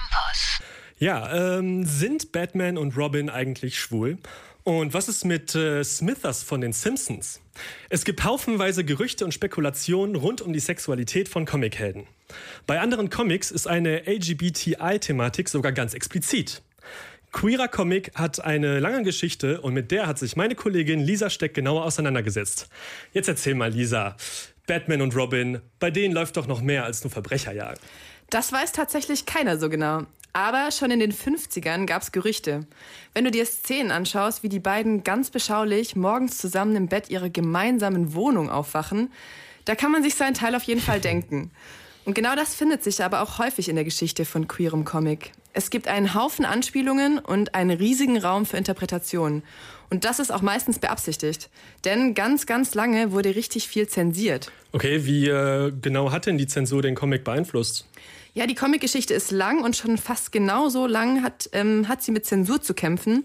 [0.00, 0.60] Campus.
[0.98, 4.18] Ja, ähm, sind Batman und Robin eigentlich schwul?
[4.62, 7.40] Und was ist mit äh, Smithers von den Simpsons?
[7.88, 12.06] Es gibt haufenweise Gerüchte und Spekulationen rund um die Sexualität von Comichelden.
[12.66, 16.62] Bei anderen Comics ist eine LGBTI-Thematik sogar ganz explizit.
[17.32, 21.54] Queerer Comic hat eine lange Geschichte und mit der hat sich meine Kollegin Lisa Steck
[21.54, 22.68] genauer auseinandergesetzt.
[23.12, 24.16] Jetzt erzähl mal, Lisa.
[24.66, 27.80] Batman und Robin, bei denen läuft doch noch mehr als nur Verbrecherjagen.
[28.30, 30.02] Das weiß tatsächlich keiner so genau.
[30.32, 32.66] Aber schon in den 50ern gab es Gerüchte.
[33.12, 37.28] Wenn du dir Szenen anschaust, wie die beiden ganz beschaulich morgens zusammen im Bett ihrer
[37.28, 39.10] gemeinsamen Wohnung aufwachen,
[39.64, 41.50] da kann man sich seinen Teil auf jeden Fall denken.
[42.04, 45.32] Und genau das findet sich aber auch häufig in der Geschichte von queerem Comic.
[45.52, 49.42] Es gibt einen Haufen Anspielungen und einen riesigen Raum für Interpretationen.
[49.90, 51.50] Und das ist auch meistens beabsichtigt.
[51.84, 54.52] Denn ganz, ganz lange wurde richtig viel zensiert.
[54.70, 57.86] Okay, wie äh, genau hat denn die Zensur den Comic beeinflusst?
[58.32, 62.24] Ja, die Comicgeschichte ist lang und schon fast genauso lang hat, ähm, hat sie mit
[62.24, 63.24] Zensur zu kämpfen.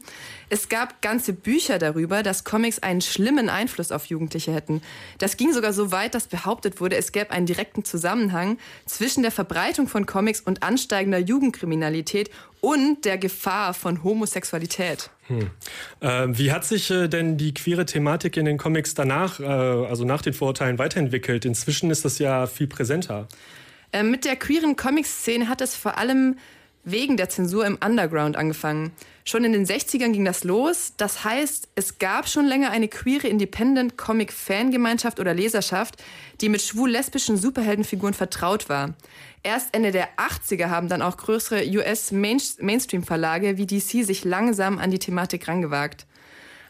[0.50, 4.82] Es gab ganze Bücher darüber, dass Comics einen schlimmen Einfluss auf Jugendliche hätten.
[5.20, 9.32] Das ging sogar so weit, dass behauptet wurde, es gäbe einen direkten Zusammenhang zwischen der
[9.32, 12.32] Verbreitung von Comics und ansteigender Jugendkriminalität
[12.62, 15.12] und der Gefahr von Homosexualität.
[15.28, 15.52] Hm.
[16.00, 20.04] Äh, wie hat sich äh, denn die queere Thematik in den Comics danach, äh, also
[20.04, 21.46] nach den Vorurteilen, weiterentwickelt?
[21.46, 23.28] Inzwischen ist das ja viel präsenter.
[23.96, 26.38] Äh, mit der queeren Comic-Szene hat es vor allem
[26.84, 28.92] wegen der Zensur im Underground angefangen.
[29.24, 30.94] Schon in den 60ern ging das los.
[30.98, 36.04] Das heißt, es gab schon länger eine queere Independent Comic Fangemeinschaft oder Leserschaft,
[36.42, 38.96] die mit schwul-lesbischen Superheldenfiguren vertraut war.
[39.44, 44.78] Erst Ende der 80er haben dann auch größere US Mainstream Verlage wie DC sich langsam
[44.78, 46.06] an die Thematik rangewagt.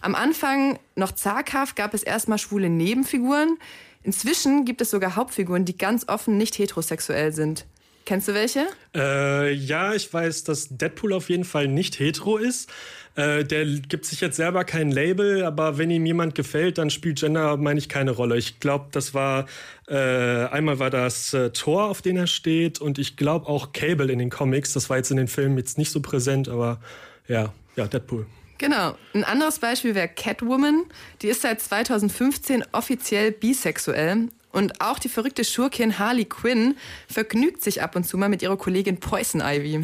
[0.01, 3.57] Am Anfang noch zaghaft gab es erstmal schwule Nebenfiguren,
[4.05, 7.65] Inzwischen gibt es sogar Hauptfiguren, die ganz offen nicht heterosexuell sind.
[8.05, 8.67] Kennst du welche?
[8.95, 12.69] Äh, ja, ich weiß, dass Deadpool auf jeden Fall nicht hetero ist.
[13.15, 17.17] Äh, der gibt sich jetzt selber kein Label, aber wenn ihm jemand gefällt, dann spielt
[17.17, 18.37] Gender, meine ich, keine Rolle.
[18.37, 19.47] Ich glaube, das war
[19.87, 24.11] äh, einmal war das äh, Thor, auf den er steht, und ich glaube auch Cable
[24.11, 24.73] in den Comics.
[24.73, 26.79] Das war jetzt in den Filmen jetzt nicht so präsent, aber
[27.27, 28.27] ja, ja, Deadpool.
[28.57, 28.95] Genau.
[29.13, 30.85] Ein anderes Beispiel wäre Catwoman.
[31.21, 34.29] Die ist seit 2015 offiziell bisexuell.
[34.51, 36.77] Und auch die verrückte Schurkin Harley Quinn
[37.09, 39.81] vergnügt sich ab und zu mal mit ihrer Kollegin Poison Ivy.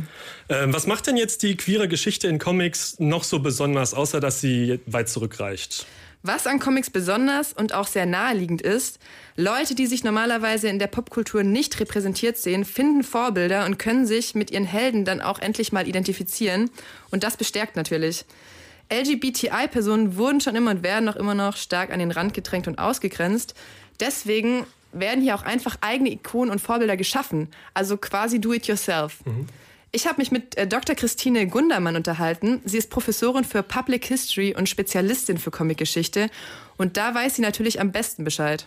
[0.47, 4.39] Ähm, was macht denn jetzt die queere Geschichte in Comics noch so besonders, außer dass
[4.39, 5.85] sie weit zurückreicht?
[6.23, 8.99] Was an Comics besonders und auch sehr naheliegend ist,
[9.35, 14.35] Leute, die sich normalerweise in der Popkultur nicht repräsentiert sehen, finden Vorbilder und können sich
[14.35, 16.69] mit ihren Helden dann auch endlich mal identifizieren.
[17.09, 18.25] Und das bestärkt natürlich.
[18.93, 22.77] LGBTI-Personen wurden schon immer und werden auch immer noch stark an den Rand gedrängt und
[22.77, 23.55] ausgegrenzt.
[23.99, 27.47] Deswegen werden hier auch einfach eigene Ikonen und Vorbilder geschaffen.
[27.73, 29.25] Also quasi do it yourself.
[29.25, 29.47] Mhm.
[29.93, 30.95] Ich habe mich mit äh, Dr.
[30.95, 32.61] Christine Gundermann unterhalten.
[32.63, 36.29] Sie ist Professorin für Public History und Spezialistin für Comicgeschichte.
[36.77, 38.65] Und da weiß sie natürlich am besten Bescheid.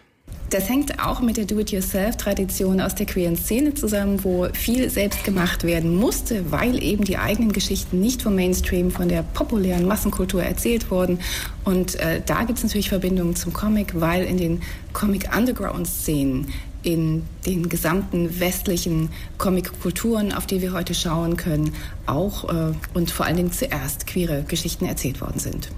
[0.51, 5.65] Das hängt auch mit der Do-it-yourself-Tradition aus der queeren Szene zusammen, wo viel selbst gemacht
[5.65, 10.91] werden musste, weil eben die eigenen Geschichten nicht vom Mainstream, von der populären Massenkultur erzählt
[10.91, 11.21] wurden.
[11.65, 16.53] Und äh, da gibt es natürlich Verbindungen zum Comic, weil in den Comic-Underground-Szenen
[16.85, 21.75] in den gesamten westlichen Comic-Kulturen, auf die wir heute schauen können,
[22.07, 25.71] auch äh, und vor allen Dingen zuerst queere Geschichten erzählt worden sind.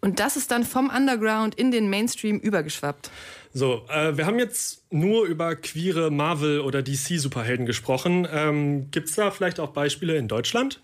[0.00, 3.10] Und das ist dann vom Underground in den Mainstream übergeschwappt.
[3.54, 8.28] So, äh, wir haben jetzt nur über queere Marvel- oder DC-Superhelden gesprochen.
[8.30, 10.82] Ähm, Gibt es da vielleicht auch Beispiele in Deutschland?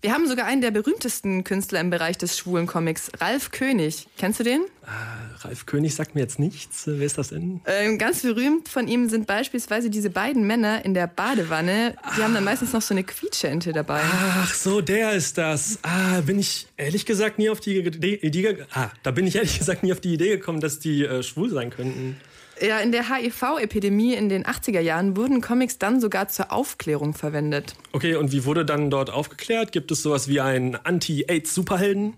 [0.00, 4.06] Wir haben sogar einen der berühmtesten Künstler im Bereich des schwulen Comics, Ralf König.
[4.16, 4.60] Kennst du den?
[4.60, 6.84] Äh, Ralf König sagt mir jetzt nichts.
[6.86, 7.60] Wer ist das denn?
[7.66, 11.96] Ähm, ganz berühmt von ihm sind beispielsweise diese beiden Männer in der Badewanne.
[12.16, 12.24] Die ah.
[12.24, 14.00] haben dann meistens noch so eine Quietscheente dabei.
[14.04, 15.80] Ach so, der ist das.
[15.82, 19.82] Ah, bin ich ehrlich gesagt nie auf die Idee, ah, da bin ich ehrlich gesagt
[19.82, 22.20] nie auf die Idee gekommen, dass die äh, schwul sein könnten.
[22.60, 27.74] Ja, in der HIV-Epidemie in den 80er Jahren wurden Comics dann sogar zur Aufklärung verwendet.
[27.92, 29.72] Okay, und wie wurde dann dort aufgeklärt?
[29.72, 32.14] Gibt es sowas wie einen Anti-AIDS-Superhelden?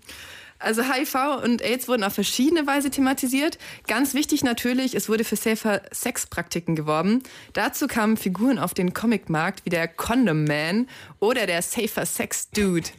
[0.61, 3.57] Also HIV und AIDS wurden auf verschiedene Weise thematisiert.
[3.87, 7.23] Ganz wichtig natürlich, es wurde für safer Sexpraktiken geworben.
[7.53, 10.87] Dazu kamen Figuren auf den Comicmarkt wie der Condom Man
[11.19, 12.89] oder der Safer Sex Dude.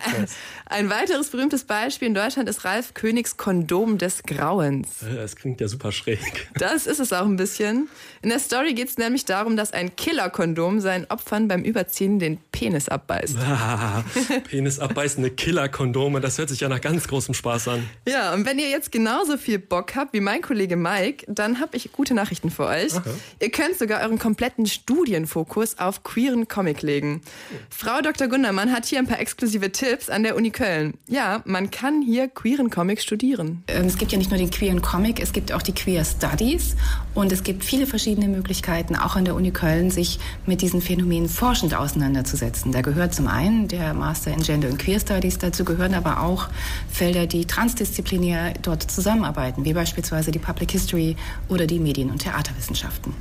[0.66, 5.02] Ein weiteres berühmtes Beispiel in Deutschland ist Ralf Königs Kondom des Grauens.
[5.02, 6.48] Äh, das klingt ja super schräg.
[6.58, 7.88] Das ist es auch ein bisschen.
[8.22, 12.38] In der Story geht es nämlich darum, dass ein Killer-Kondom seinen Opfern beim Überziehen den
[12.54, 13.36] Penis abbeißt.
[13.36, 14.04] Ah,
[14.48, 17.82] Penis abbeißende Killer-Kondome, das hört sich ja nach ganz großem Spaß an.
[18.06, 21.76] Ja, und wenn ihr jetzt genauso viel Bock habt wie mein Kollege Mike, dann habe
[21.76, 22.94] ich gute Nachrichten für euch.
[22.94, 23.02] Aha.
[23.40, 27.22] Ihr könnt sogar euren kompletten Studienfokus auf queeren Comic legen.
[27.70, 28.28] Frau Dr.
[28.28, 30.94] Gundermann hat hier ein paar exklusive Tipps an der Uni Köln.
[31.08, 33.64] Ja, man kann hier queeren Comic studieren.
[33.66, 36.76] Ähm, es gibt ja nicht nur den queeren Comic, es gibt auch die Queer Studies
[37.14, 41.28] und es gibt viele verschiedene Möglichkeiten, auch an der Uni Köln, sich mit diesen Phänomenen
[41.28, 42.43] forschend auseinanderzusetzen.
[42.66, 46.48] Da gehört zum einen der Master in Gender und Queer Studies, dazu gehören aber auch
[46.90, 51.16] Felder, die transdisziplinär dort zusammenarbeiten, wie beispielsweise die Public History
[51.48, 53.14] oder die Medien- und Theaterwissenschaften.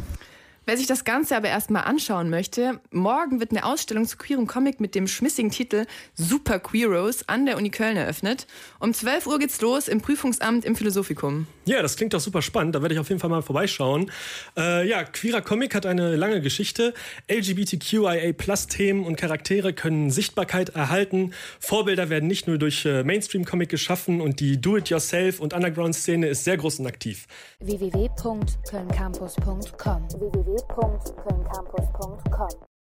[0.65, 4.80] Wer sich das Ganze aber erstmal anschauen möchte, morgen wird eine Ausstellung zu queerem Comic
[4.80, 8.48] mit dem schmissigen Titel Super Queeros an der Uni Köln eröffnet.
[8.80, 11.48] Um 12 Uhr geht's los im Prüfungsamt im Philosophikum.
[11.65, 12.75] Ja, das klingt doch super spannend.
[12.75, 14.10] Da werde ich auf jeden Fall mal vorbeischauen.
[14.56, 16.94] Äh, ja, queerer Comic hat eine lange Geschichte.
[17.30, 21.33] LGBTQIA-Plus-Themen und Charaktere können Sichtbarkeit erhalten.
[21.59, 26.56] Vorbilder werden nicht nur durch äh, Mainstream-Comic geschaffen und die Do-it-yourself und Underground-Szene ist sehr
[26.56, 27.27] groß und aktiv.
[27.59, 32.72] www.kölncampus.com ยุทธพงศ์เพลินคำโพสต์พงศ์คอม